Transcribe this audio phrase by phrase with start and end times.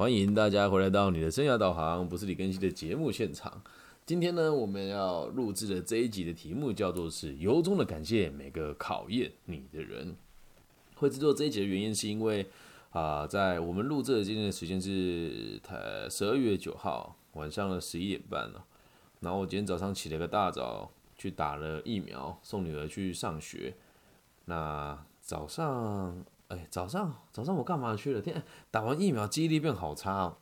[0.00, 3.62] 欢迎大家回来到你的生涯导航，不是李根熙的节目现场。
[4.06, 10.16] 今天呢，我们要录制的这一集的题目叫做是由衷的感谢每个考验你的人。
[10.94, 12.48] 会制作这一集的原因是因为
[12.92, 18.64] 啊，在我们录制的今天的时间是呃十二月九号晚上的十一点半了。
[19.20, 23.74] 然后我今天早上起了个大早，去打了疫苗，送女儿去上学。
[24.46, 28.20] 那早上，哎，早上早上我干嘛去了？
[28.20, 28.42] 天，
[28.72, 30.36] 打完疫苗记忆力变好差哦。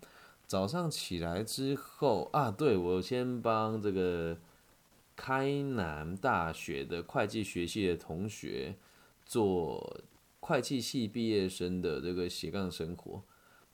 [0.47, 4.39] 早上起来之后啊，对我先帮这个
[5.15, 8.77] 开南大学的会计学系的同学
[9.27, 10.01] 做
[10.41, 13.23] 会计系毕业生的这个斜杠生活。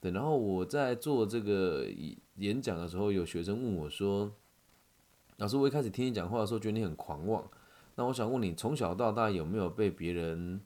[0.01, 1.87] 对，然后我在做这个
[2.39, 4.33] 演讲的时候，有学生问我说
[5.39, 7.48] ：“老师，我一开始听你讲话的时候，觉得你很狂妄。
[7.95, 10.61] 那我想问你，从小到大有没有被别人？”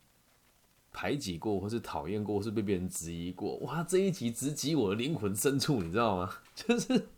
[0.92, 3.82] 排挤过，或是讨厌过，或是被别人质疑过，哇！
[3.84, 6.30] 这一集直击我的灵魂深处，你知道吗？
[6.56, 7.08] 就是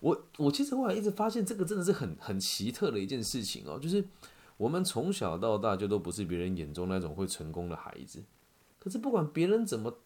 [0.00, 3.78] 我，我其实后来一直发现，这个真的是很很奇特的一件事情哦。
[3.80, 4.04] 就是
[4.56, 8.22] 我们从小到大就都不是别人眼中那种会成功的孩子，
[8.78, 9.96] 可是不管别人怎么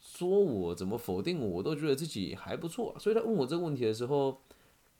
[0.00, 2.96] 说我，怎么否定我，我都觉得自己还不错。
[2.98, 4.40] 所以他问我这个问题的时候，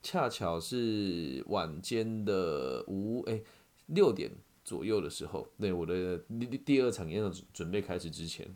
[0.03, 3.41] 恰巧是晚间的五哎
[3.87, 4.29] 六点。
[4.63, 8.47] 左右的时候，对我的第第二场演讲准备开始之前，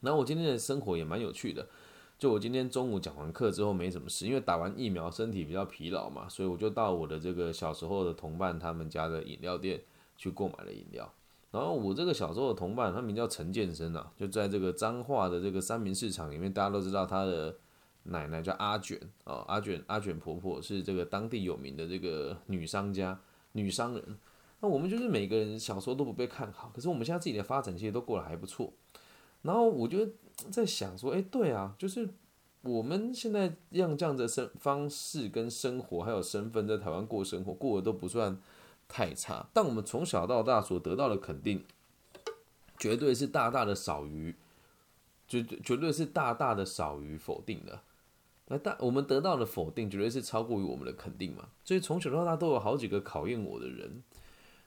[0.00, 1.66] 然后我今天的生活也蛮有趣的。
[2.18, 9.82] 就我今天中午讲完课之后没什么事，因为打完疫苗身体比较疲劳嘛，所以我就到我的这个小时候的同伴他们家的饮料店
[10.16, 11.12] 去购买了饮料。
[11.50, 17.54] 然后我这个小时候的同伴，他名叫陈建生啊，就在这个彰化的这个三明市场里面，大家都知道他的
[18.04, 23.20] 奶奶叫阿卷啊，阿卷阿卷婆婆是这个当地有名的这个女商家、
[23.52, 24.02] 女商人。
[24.60, 28.72] 那我们就是每个人小时候都不被看好，可是我们现在自己的发展其实都过得还不错。
[29.42, 30.08] 然后我就
[30.50, 32.08] 在想说，哎，对啊，就是
[32.62, 38.40] 我们现在用这样的生方式跟生活还有身份在台湾过生活，过得都不算
[38.88, 39.46] 太差。
[39.52, 41.62] 但我们从小到大所得到的肯定，
[42.78, 44.34] 绝对是大大的少于，
[45.28, 47.80] 绝绝对是大大的少于否定的。
[48.48, 51.50] 那大我们得到的否定，绝对是超过于我们的肯定嘛。
[51.62, 54.02] 所以从小到大都有好几个考验我的人。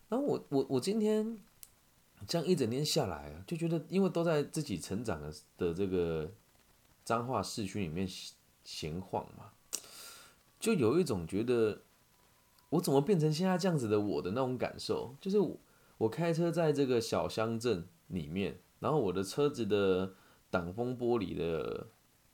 [0.09, 1.37] 然后我我我今天
[2.27, 6.31] 这样一整天下来啊，就觉得因为都在自己成长的的这个
[7.03, 8.07] 脏话市区里面
[8.63, 9.51] 闲晃嘛，
[10.59, 11.83] 就有一种觉得
[12.71, 15.55] 我怎么变成现在这样子的我的那种感受，就是我
[15.99, 20.13] 我开车在这个小乡镇里面，然后我的车子的
[20.49, 21.87] 挡风玻璃的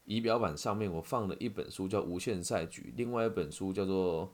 [0.05, 4.33] 仪表板上面我放了一本书叫《无限赛局》，另外一本书叫做。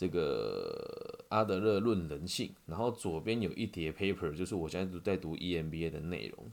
[0.00, 6.50] 这个阿德勒论人性，然后左边有一叠 paper，就是我现在在读 EMBA 的内容。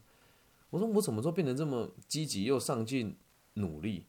[0.69, 3.15] 我说我什么时候变成这么积极又上进、
[3.53, 4.03] 努力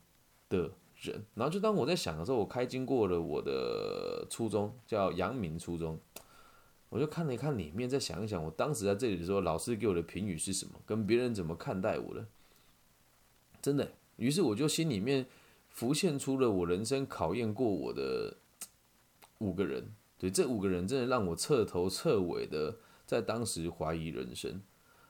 [0.48, 1.24] 的人？
[1.36, 6.00] 然后就当我在想的时候，我开经过了我的初中，叫阳明初中，
[6.88, 12.26] 我就看了一看里面，再想一想，我当时在这里的时候，老师给我的评语是什么，跟别人怎么看待我的？
[13.62, 15.26] 真的，于是我就心里面
[15.68, 18.38] 浮现出了我人生考验过我的。
[19.38, 24.60] 五个人，对这五个人真的让我彻头彻尾的在当时怀疑人生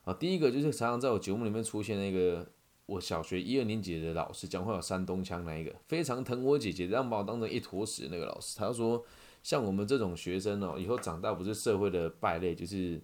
[0.05, 0.15] 啊！
[0.15, 2.47] 第一个就是常常在我节目里面出现那个
[2.87, 8.59] 我小学一二年级的老师，讲话有山东腔那一个，非常疼我姐姐，让把我当成一坨屎那个老师。
[8.59, 9.05] 他说，
[9.43, 13.01] 像我们这种学生哦，以后长大不是社会的败类，就是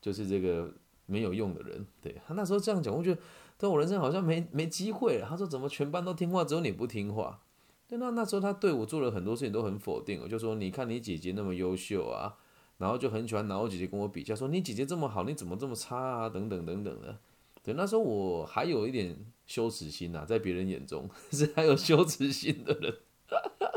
[0.00, 0.72] 就是这个
[1.06, 1.86] 没有用的人。
[2.00, 3.20] 对他那时候这样讲，我觉得
[3.56, 5.26] 但我人生好像没没机会了。
[5.28, 7.40] 他说，怎么全班都听话，只有你不听话？
[7.88, 12.36] 对，那那时候他对我做了很多事情都很否定，我就说你看你姐姐那么优秀啊，
[12.76, 16.28] 然后就很喜欢拿我姐姐跟我比较，说你姐姐这么好，你怎么这么差啊？
[16.28, 17.18] 等等等等的。
[17.62, 19.16] 对，那时候我还有一点
[19.46, 22.94] 羞耻心呐，在别人眼中 是还有羞耻心的人，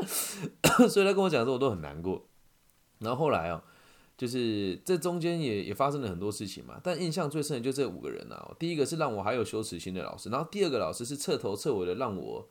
[0.90, 2.26] 所以他跟我讲的时候我都很难过。
[2.98, 3.62] 然后后来哦，
[4.18, 8.54] 就是这中间也也发生了很多事情嘛，但印象最深的就这五个人啊。
[8.58, 12.46] 第一个是让我还有羞耻心的老师，然后第二个老师是彻头彻尾的让我。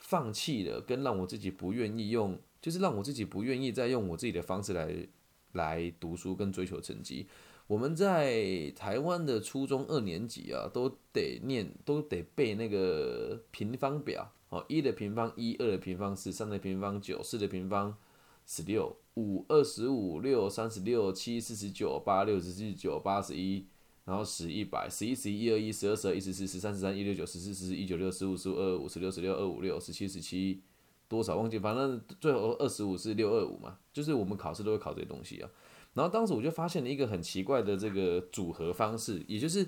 [0.00, 5.06] 放弃了，跟让我自己不愿意用，就是让我自己不愿意再用我自己的方式来
[5.52, 7.28] 来读书跟追求成绩。
[7.66, 17.96] 我们在台湾的初中二年级啊，都得念，都得背那个平方表哦，一的平方一，二的平方四，三的平方九，四的平方
[18.44, 23.66] 十六，五二十五，六三十六，七四十九，八六十四九，八十一。
[24.10, 30.60] 然后十一百十一十一一二一十二十二一十四十三十三一六九十四十四一九六十五十五二五十六十六二五六十七十七
[31.08, 35.48] 多少忘记，反正最后二十五是六二五嘛，就是我们考试都会考这些东西啊。
[35.94, 39.64] 然后当时我就发现了一个很奇怪的这个组合方式，也就是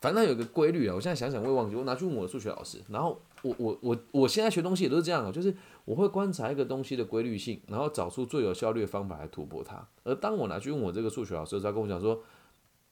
[0.00, 5.54] 反正有个规律啊，我现在想想我也忘记，我拿去问我的数学老师，然后我我我我现在学东西也都是这样啊，就是
[5.84, 9.86] 我会观察一个东西的规律性，然后找出最有效率的方法来突破它。
[10.04, 12.22] 而当我拿去问我这个数学老师的时候，他跟我讲说，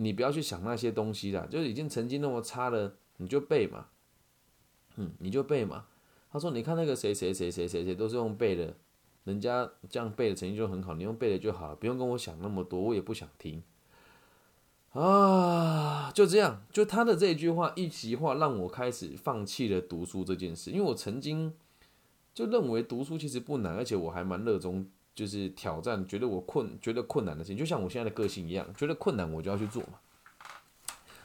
[0.03, 3.89] 你不要去想那些东西啦，就是已经成绩那么差了，你就背嘛，
[4.97, 5.85] 嗯，你就背嘛。
[6.33, 8.75] 他说，你看那个谁谁谁谁谁谁都是用背的，
[9.25, 13.63] 人家这样背的成绩就很好，你用背的就好，不用跟我想那么多，我也不想听。
[14.93, 20.71] 啊，就这样，就他的这一句话一席话，让我开始放弃了读书这件事。
[20.71, 21.53] 因为我曾经
[22.33, 30.01] 就认为读书其实不难，而且我还蛮热衷，就是挑战，觉得我困，觉得困难的事情，就像我现在的个性一样，觉得困难我就要去做嘛。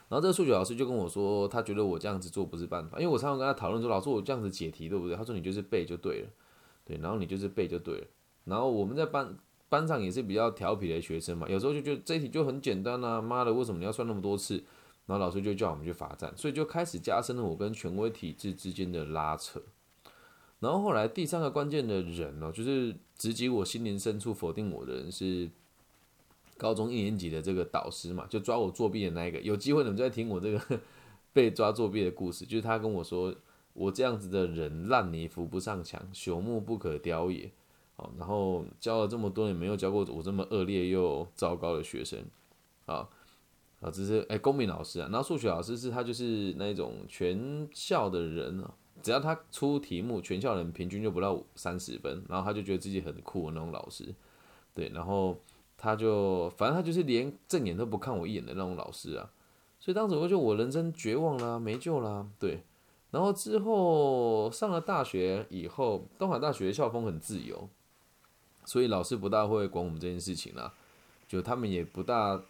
[0.08, 5.16] 然后这个数学老师就跟我说，他觉得我这样子做不是办法，因为我常常跟他讨论说，老师我这样子解题对不对？
[5.16, 6.30] 他说你就是背就对了，
[6.86, 8.08] 对，然后你就是背就对了。
[8.44, 9.38] 然后我们在班。
[9.68, 14.64] 班上也是比较调皮的学生嘛，有时候就觉得这题就很简单啊，妈的，为什么你要算那么多次？
[15.08, 19.60] 然后老师就叫我们去罚站，所以就开始加深了我跟权威体制之间的拉扯。
[20.66, 25.48] 然后后来第三个关键的人呢，就是直击我心灵深处否定我的人是
[26.58, 29.40] 高中一年级的这个导师嘛，就抓我作弊的那一个。
[29.42, 30.80] 有机会你们再听我这个
[31.32, 33.36] 被抓作弊的故事，就是他跟我说，
[33.74, 37.52] 我这样子的人烂泥扶不上墙，朽木不可雕也。
[37.98, 42.20] 好，然后教了这么多年，没有教过我这么恶劣又糟糕的学生，
[42.88, 43.08] 啊，
[43.80, 48.74] 啊，这是哎公民老师啊，然后数学老师是他就是那种全校的人啊，
[49.06, 54.16] 只要他出题目，全校人平均就不到三十分，然后他就觉得自己很酷的那种老师，
[54.74, 55.38] 对，然后
[55.78, 59.30] 他就反正他就是连正眼都不看我一眼的那种老师啊，
[59.80, 62.64] 所以当时我就我人生绝望啦，没救啦，对，
[63.12, 67.70] 然后之后上了大学以后，东海大学校风很自由。
[68.66, 70.74] 所以老师不大会管我们这件事情啦，
[71.28, 72.42] 就他们也不大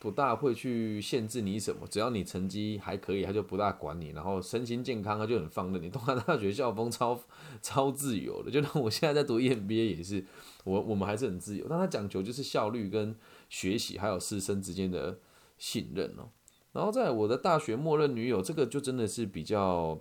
[0.00, 4.08] 不大会去限制你什么，只要你成绩还可以，他就不大管你。
[4.08, 5.90] 然后身心健康，他就很放任你。
[5.90, 7.20] 东海大学校风超
[7.60, 10.24] 超自由的， 就像我现在在读 EMBA 也是，
[10.64, 13.14] 我我们还是很自由，但他讲求就是效率跟
[13.50, 15.18] 学习，还有师生之间的
[15.58, 16.30] 信任哦。
[16.72, 20.00] 然后在我的大学默认女友，这个就真的是比较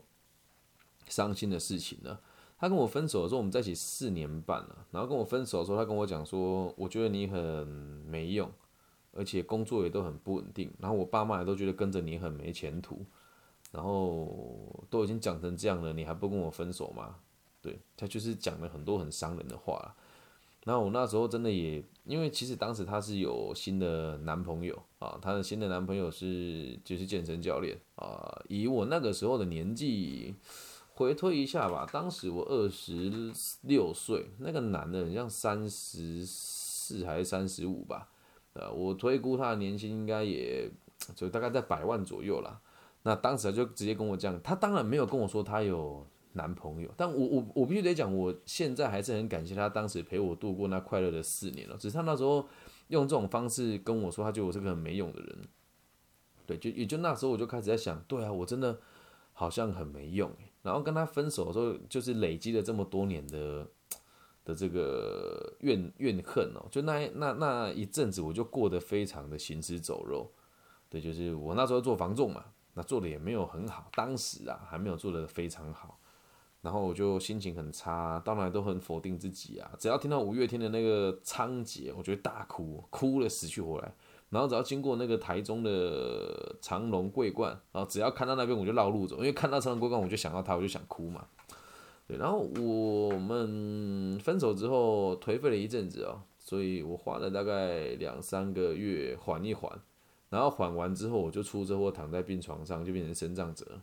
[1.10, 2.22] 伤心的事情了。
[2.58, 4.86] 他跟我分手的时候，我们在一起四年半了。
[4.92, 7.68] 然后跟我分手的时候，他跟我讲说：“我觉得你很
[8.08, 8.52] 没用，
[9.20, 10.72] 而且工作也都很不稳定。
[10.80, 13.06] 然后我爸妈也都觉得跟着你很没前途。
[13.74, 17.18] 然后都已经讲成这样了，你还不跟我分手吗？”
[17.62, 19.94] 对他就是讲了很多很伤人的话。
[20.64, 28.42] 然后我那时候真的也，因为其实当时他是有新的男朋友啊，他的新的男朋友是就是健身教练啊。
[28.48, 30.34] 以我那个时候的年纪。
[30.96, 33.32] 回推一下吧，当时我二十
[33.62, 38.10] 六岁，那个男的很像三十四还是三十五吧，
[38.60, 40.70] 呃，我推估他的年薪应该也
[41.16, 42.60] 就大概在百万左右啦。
[43.04, 51.78] 那当时他就直接跟我讲，他当然没有跟我说他有男朋友，但我我我必须得讲，我现在还是很感谢他当时陪我度过那快乐的四年了。
[51.78, 52.46] 只是他那时候
[52.90, 55.38] 用这种方式跟我说，他觉得我是个很没用的人。
[56.46, 58.78] 对，就也就那时候我就开始在想，对啊，我真的
[59.32, 60.30] 好像很没用
[60.62, 63.66] 然后跟他分手的时候，就是累积了这么多年的
[64.50, 70.28] 的这个怨怨恨哦，就那那那一阵子，我就过得非常的行尸走肉。
[70.90, 72.44] 对，就是我那时候做房仲嘛，
[72.74, 76.00] 那做的也没有很好，当时啊还没有做的非常好，
[76.64, 79.70] 然后我就心情很差，当然都很否定自己啊。
[79.78, 83.94] 只要听到五月天的那个仓颉，我就会大哭，哭了死去活来。
[84.32, 91.28] 然后只要经过那个台中的长隆桂冠，然后只要看到那边我就绕路走，因为看到长隆桂冠我就想到他，我就想哭嘛。
[92.10, 99.72] 对，然后我们分手之后颓废了一阵子哦，所以我花了大概两三个月缓一缓，
[100.30, 103.80] 然后缓完之后我就出车祸躺在病床上，就变成身障者。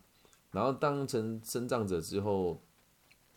[0.50, 2.61] 然后当成身障者之后，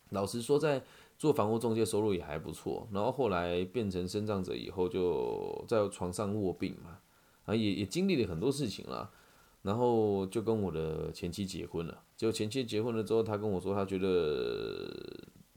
[0.09, 0.83] 老实说在。
[1.19, 6.97] 做房屋中介收入也还不错，然后后来变成身障者以后，就在床上卧病嘛，
[7.43, 9.11] 啊也也经历了很多事情了，
[9.63, 12.01] 然后就跟我的前妻结婚了。
[12.19, 14.93] 结果前妻结婚了之后，他跟我说，他觉得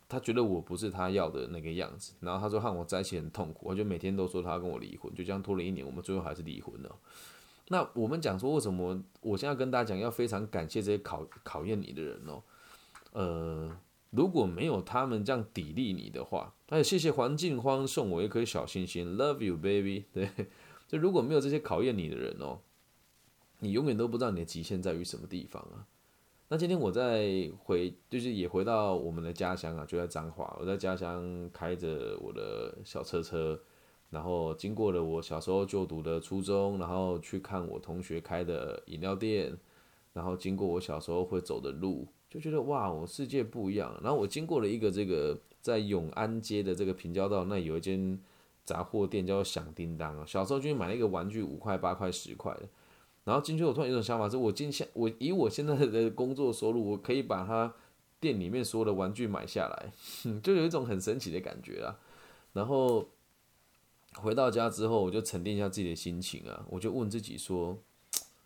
[0.08, 6.96] 他觉得我不是他要的那个样子，然后他说和我在一起很痛苦，我就每天都说他跟我离婚，就这样拖了一年，我们最后还是离婚了。
[7.66, 12.42] 那我们讲说为什么我现在跟大家讲要非常感谢这些考考验你的人哦，
[13.10, 13.76] 呃。
[14.10, 20.04] 如果没有他们这样砥砺你的话，哎，谢谢黄静欢送我一颗小星星，Love you baby。
[20.12, 20.28] 对，
[20.86, 22.58] 就如果没有这些考验你的人哦，
[23.60, 25.88] 你永远都不知道你的极限在于什么地方啊。
[26.52, 30.54] 那今天我在回，就是也回到我们的家乡啊，就在彰化。
[30.60, 33.58] 我在家乡开着我的小车车，
[34.10, 39.56] 然后经过了我小时候就读的初中，然后去看我同学开的饮料店。
[40.12, 43.98] 然后经过我小时候会走的路，就觉得哇，我世界不一样。
[44.02, 48.20] 然后我经过了一个这个在永安街的这个平交道，那有一间
[48.62, 50.24] 杂货店叫响叮当啊。
[50.26, 52.68] 小时候就买了一个玩具，五块、八块、十块的。
[53.24, 57.72] 然后进去，我突然有种想法，是我今现我以我现在的工作收入，我可以把他
[58.18, 59.92] 店里面所有的玩具买下来，
[60.42, 61.98] 就有一种很神奇的感觉啊。
[62.52, 63.08] 然后
[64.14, 67.78] 回到家之后，我就沉淀一下自己的心情啊，我就问自己说，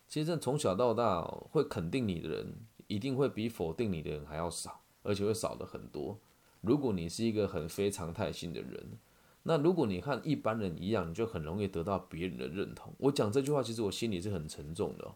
[0.07, 2.53] 其实从小到大会肯定你的人，
[2.87, 6.19] 一定会比否定你的人还要少，而且会少的很多。
[6.61, 8.99] 如果你是一个很非常态性的人。
[9.47, 12.91] 那如果你和一般人一样，你就很容易得到别人的认同。
[12.97, 15.09] 我讲这句话，其实我心里是很沉重的。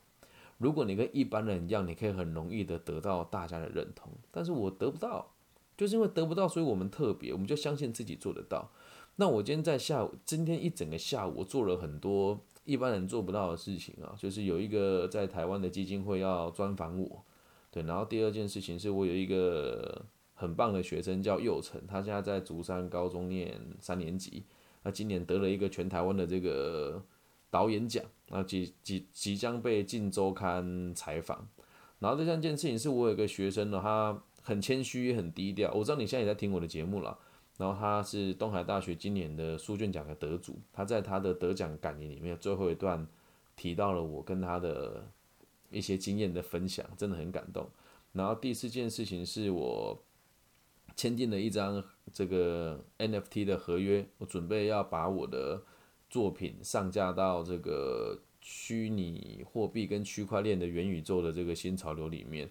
[0.58, 5.34] 如果你跟一般人一样，你可以很容易的得到大家的认同，但是我得不到，
[5.78, 8.72] 就是因为得不到，所以我们特别，我们就相信自己做得到。
[9.18, 17.22] 那我今天在下午，今天一整个下午，我做了很多一般人做不到的事情啊，就是有一个在台湾的基金会要专访我，
[17.70, 20.06] 对，然后第二件事情是我有一个。
[20.42, 24.44] 很棒的学生叫佑成，他现在在竹山高中念三年级，
[24.82, 27.00] 那今年得了一个全台湾的这个
[27.52, 31.48] 导演奖，那即即即将被进周刊采访。
[32.00, 37.16] 然后第三件事情是我有个学生呢，他很谦虚很低调，我知道你现在也在听我的节目了。
[37.58, 43.06] 然后他是东海大学今年的书卷奖的得主，他在他的得奖感言里面最后一段
[43.56, 45.08] 提到了我跟他的
[45.70, 47.70] 一些经验的分享，真的很感动。
[48.12, 50.02] 然后第四件事情是我。
[50.96, 51.84] 签订了一张
[52.14, 55.64] 这个 NFT 的合约，我准备要把我的
[56.10, 62.50] 作品上架到这个虚拟货币跟区块链的元宇宙的这个新潮流里面。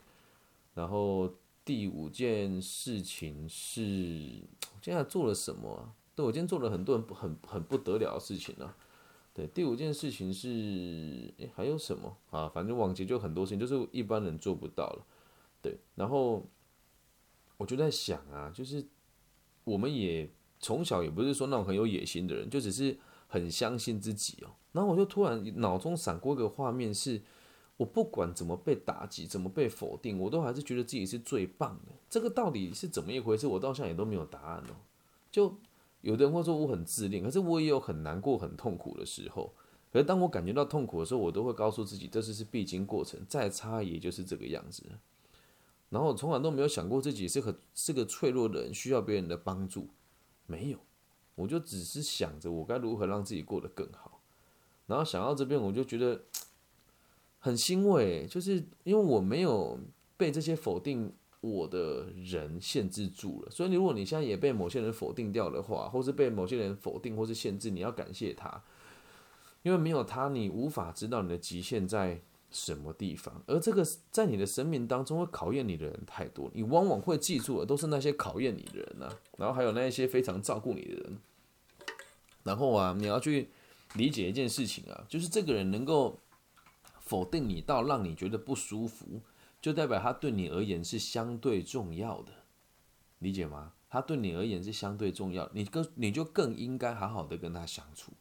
[0.75, 1.33] 然后
[1.65, 4.43] 第五件事情是，
[4.75, 5.93] 我现在做了什么？
[6.15, 8.75] 对我今天做了很多很很很不得了的事情呢。
[9.35, 12.49] 对，第五件事情是，还有什么啊？
[12.49, 15.07] 反正往节就很多事情，就是一般人做不到了。
[15.63, 16.47] 对，然后。
[17.61, 18.83] 我就在想啊，就是
[19.65, 20.27] 我们也
[20.59, 22.97] 从小也不是说那种很有野心的人，就只是
[23.29, 24.49] 很相信自己哦。
[24.73, 27.21] 然后我就突然脑中闪过一个画面，是
[27.77, 31.93] 我不管怎么被打击，怎么被否定，我都还是觉得自己是最棒的。
[32.09, 33.47] 这个到底是怎么一回事？
[33.47, 34.75] 我到现在也都没有答案哦。
[35.31, 35.55] 就
[36.01, 39.53] 有的人会说我很自恋，可是我也有很难过、很痛苦的时候。
[39.93, 44.85] 可是当我感觉到痛苦的时候，我都会告诉自己，这是是必经过程，再差也就是这个样子。
[45.91, 49.89] 然后我从来都没有想过自己是很是个脆弱的人，需要别人的帮助，
[50.47, 50.79] 没有，
[51.35, 54.23] 我就只是想着我该如何让自己过得更好。
[54.87, 56.23] 然后想到这边，我就觉得
[57.41, 59.81] 很欣慰，就是因为我没有
[60.17, 63.51] 被这些否定我的人限制住了。
[63.51, 68.63] 所以如果你现在也被某些人否定掉的话，或是被某些人否定或是限制，你要感谢他，
[69.65, 72.23] 因为没有他，你无法知道你的极限在。
[72.51, 73.43] 什么地方？
[73.47, 81.19] 而这个在你的生命当中会考验你的人太多，你往往会记住的都是那些考验你的人啊，然后还有那一些非常照顾你的人。
[82.43, 83.51] 然后啊，你要去
[83.95, 86.19] 理解一件事情啊，就是这个人能够
[86.99, 89.21] 否定你到让你觉得不舒服，
[89.61, 92.33] 就代表他对你而言是相对重要的，
[93.21, 93.75] 理解吗？
[93.89, 98.13] 他对你而言是相对重要，你更你就更应该好好的跟他相处。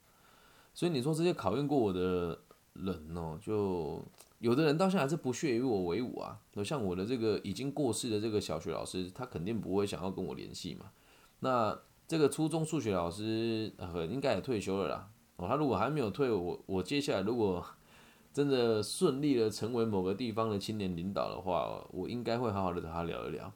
[0.73, 2.41] 所以你说这些考验过我的。
[2.83, 4.03] 人哦，就
[4.39, 6.39] 有的人到现在还是不屑与我为伍啊。
[6.63, 10.91] 像我的这个已经过世的这个小学老师，他肯定不会想要跟我联系嘛。
[11.39, 15.09] 那这个初中数学老师呃，应该也退休了啦。
[15.37, 17.65] 哦，他如果还没有退，我我接下来如果
[18.33, 23.51] 真的顺利的成为某个地方的青年领导的话，我应该会好好的找他聊一聊。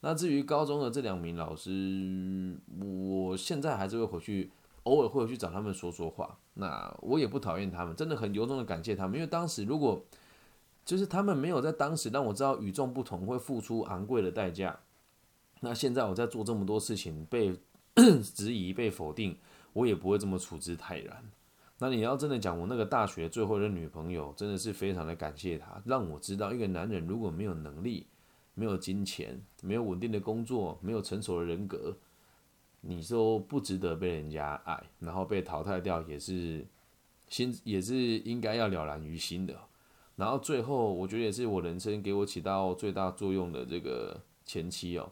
[0.00, 4.50] 那至于高中的这两名老师，我现在还是会回去。
[4.88, 10.02] 偶尔会去找他们说说话，那我也不讨厌他们，真的很由衷的感谢他们，因为当时如果
[10.84, 14.80] 就是他们没有在当时让我知道与众不同会付出昂贵的代价，
[15.60, 17.54] 那现在我在做这么多事情被
[18.34, 19.36] 质疑被否定，
[19.74, 21.22] 我也不会这么处之泰然。
[21.78, 28.06] 那你要真的讲我那个大学最后的女朋友，真的是非常的感谢她，让我知道一个男人如果没有能力、
[28.54, 31.96] 没有金钱、没有稳定的工作、没有成熟的人格。
[32.80, 36.64] 你说不值得被人家爱，然后被淘汰掉也是
[37.28, 39.58] 心也是应该要了然于心的。
[40.14, 45.10] 然后最后，我觉得也是我人生给我起到最大作用的这个前妻哦，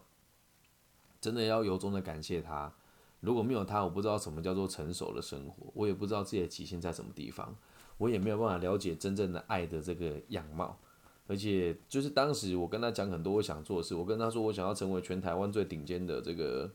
[1.19, 2.73] 真的要由衷的感谢他。
[3.19, 7.55] 如果没有他，我不知道什么叫做成熟的生活，我也不知道自己的极限在什么地方，
[7.97, 10.77] 我也没有办法了解真正的爱的这个样貌。
[11.27, 16.71] 而且就是当时我跟他讲很多我想做的事，我跟他说我想要成为全台湾最顶尖的这个。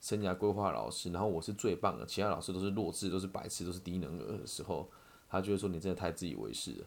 [0.00, 4.88] 生涯规划老师，然后我是最棒的，其他老师都是弱智，都是白痴，都是低能儿的时候，
[5.28, 6.86] 他就会说你真的太自以为是了。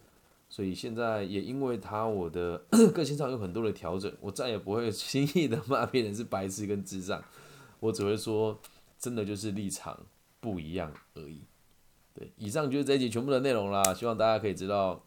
[0.49, 2.57] 所以现在也因为他我的
[2.93, 7.23] 个性上有很多的调整，我再也不会 轻易的骂别人是白痴跟智障，
[7.79, 8.59] 我只会说
[8.99, 9.97] 真的就是立场
[10.39, 11.41] 不一样而已。
[12.13, 15.01] 对，以上就是这一集全部的内容啦，希望大家可以知道，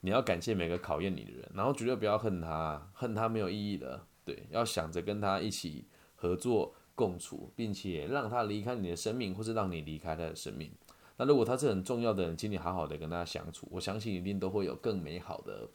[0.00, 4.06] 你要感谢每个考验你的人，然后绝对不要恨他，恨他没有意义的。
[4.24, 5.84] 对，要想着跟他一起
[6.14, 10.72] 合作共处，并且让他离开你的生命，或是让你离开他的生命。
[11.18, 15.68] 那如果他是很重要的人，请你好好的跟他相处，我相信一定都会有更美好的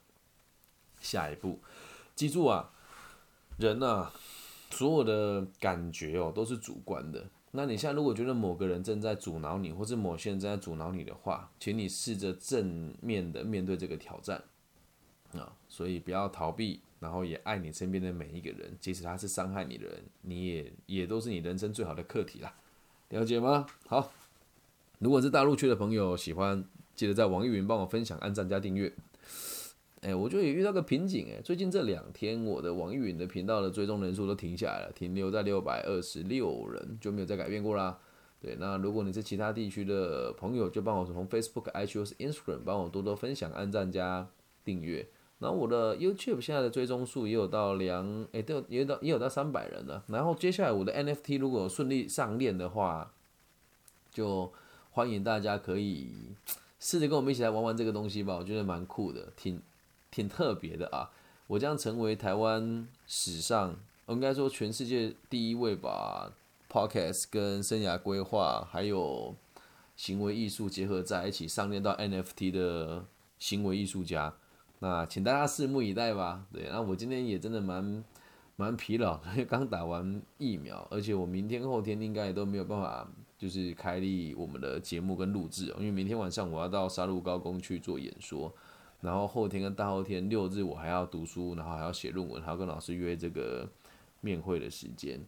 [1.00, 1.60] 下一步。
[2.13, 2.72] 记住啊，
[3.58, 4.12] 人啊，
[4.70, 7.25] 所有的感觉哦都是主观的。
[7.51, 14.44] 那你现在如果觉得某个人正在阻挠你，或是某些人正在阻挠你的话，请你试着正面的面对这个挑战
[15.39, 15.53] 啊！
[15.67, 22.53] 所以不要逃避，然后也爱你身边的每一个人，即使他是伤害你的人，你也也都是你人生最好的课题啦。
[23.09, 23.65] 了解吗？
[23.88, 24.11] 好。
[25.00, 28.93] 如果是大陆区的朋友喜欢，记得在网易云帮我分享、按赞加订阅。
[30.01, 37.97] 哎，我就也遇到个瓶颈哎，最近这两天我的网易云的频道的追踪人数都停下来了，停留在六百二十六人，就没有再改变过啦。
[38.39, 44.29] 对，那如果你是其他地区的朋友，就帮我从 Facebook、iTunes、Instagram 帮我多多分享、按赞加
[44.63, 45.07] 订阅。
[45.41, 50.03] 然后我的 YouTube 现在的追踪数也有到两，哎，都有也有到也有到三百人了。
[50.05, 53.12] 然后接下来我的 NFT 如果顺利上链的话，
[54.13, 54.53] 就
[54.91, 56.12] 欢迎大家可以
[56.79, 59.60] 试着跟我们一起来玩玩这个东西吧，我觉得蛮酷的，挺
[60.12, 61.10] 挺特别的啊！
[61.48, 63.75] 我将成为台湾史上，
[64.10, 66.31] 应该说全世界第一位把
[66.69, 69.36] podcast 跟生涯规划还有
[69.95, 73.05] 行为艺术结合在一起上链到 NFT 的
[73.39, 74.36] 行为艺术家。
[74.81, 76.45] 那请大家拭目以待吧。
[76.51, 78.03] 对，那我今天也真的蛮
[78.57, 83.07] 蛮疲劳，因 为刚打完疫苗，而且我明天后天应该也都没有办法。
[83.41, 88.53] 就是开立我们的节目跟录制哦，因为明天晚上我要到沙鹿高工去做演说，
[89.00, 93.67] 然后后天跟大后天六日我还要读书，然后还要写论文，还要跟老师约这个
[94.19, 95.19] 面会的时间。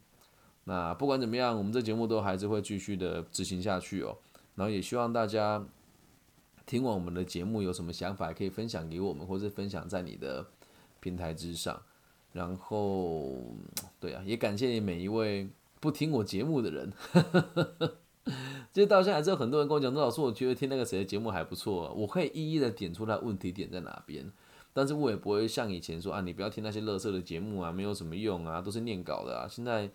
[0.62, 4.16] 那不管怎么样，我们这节目都还是会继续的执行下去哦。
[4.54, 5.66] 然后也希望大家
[6.66, 10.46] 听完我们的节目有什么想法，可以分享给我们，或是分享在你的
[11.00, 11.82] 平台之上。
[12.32, 13.32] 然后，
[14.00, 15.48] 对啊，也感谢每一位
[15.78, 16.92] 不听我节目的人。
[18.72, 24.32] 其实到现在之后，很多人跟我讲，说老师，我觉得听那个谁的节目还不错，我可以一一的点出他问题点在哪边，
[24.72, 29.46] 但是我也不会像以前说啊，你不要听那些乐色的节目啊，没有什么用啊，都是念稿的啊。
[29.48, 29.88] 现在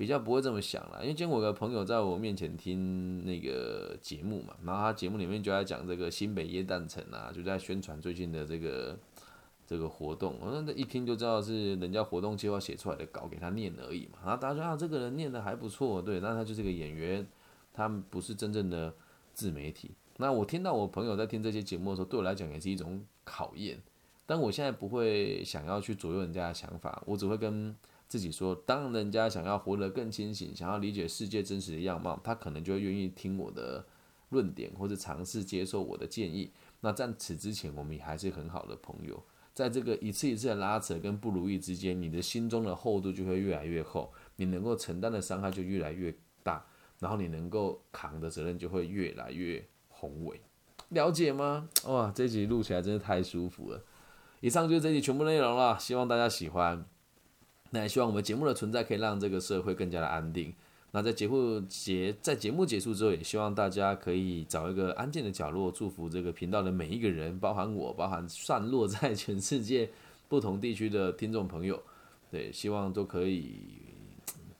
[0.00, 8.98] 比较不会这么想了，因为今天我有个朋友在我面前听那个节目嘛，然后他节目里面就在讲这个新北耶诞城啊，就在宣传最近的这个
[9.66, 14.18] 这个活动，我那这一听就知道是人家活动计划写出来的稿给他念而已嘛。
[14.24, 17.26] 然后大家说啊，这个人念的还不错，对，那他就是个演员。
[17.72, 18.92] 他不是真正的
[19.32, 19.92] 自媒体。
[20.16, 23.80] 那我听到我朋友在听这些节目的时候，对我来讲也是一种考验。
[24.26, 27.74] 但我现在不会想要去左右人家的想法，我只会跟
[28.10, 33.86] 自己说：当人家想要活得更清醒，想要理解世界真实的样貌，他可能就会愿意听我的
[34.30, 36.50] 论点，或者尝试接受我的建议。
[36.80, 39.22] 那在此之前，我们还是很好的朋友。
[39.54, 46.66] 在这个一次一次的拉扯跟不如意之间，你的心中的厚度就会越来越厚，你能够承担的伤害就越来越大。
[46.98, 50.40] 然后你能够扛的责任就会越来越宏伟，
[50.88, 51.68] 了解吗？
[51.86, 53.82] 哇，这集录起来真的太舒服了。
[54.40, 56.84] 以上就是这集全部内容了，希望大家喜欢。
[57.70, 60.52] 那也希望我们节目的存在可以让这个社会更加的安定。
[60.92, 69.90] 那在节目结在节目结束之后，也希望大家可以找一个安静的角落，祝福这个频道的每一个人，包含我，包含散落在全世界
[70.28, 71.82] 不同地区的听众朋友。
[72.30, 73.88] 对，希望都可以。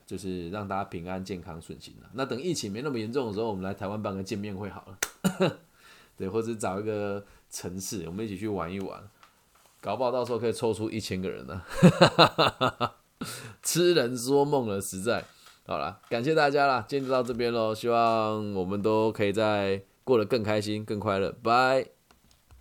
[0.03, 2.09] 就是让大家平安、健康、顺心了。
[2.11, 5.57] 那等疫情没那么严重的时候，我们来台湾办个见面会好了。
[6.17, 9.01] 对，或者找一个城市，我们一起去玩一玩，
[9.79, 11.61] 搞不好到时候可以抽出一千个人呢。
[13.63, 15.23] 痴人说梦了，实在。
[15.67, 17.73] 好了，感谢大家啦，今天就到这边喽。
[17.73, 21.31] 希望我们都可以在过得更开心、更快乐。
[21.43, 21.90] 拜。